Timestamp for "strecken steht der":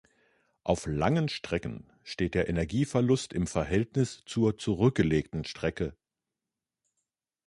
1.29-2.49